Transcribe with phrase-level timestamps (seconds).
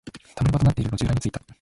[0.35, 1.43] 溜まり場となっている路地裏に着いた。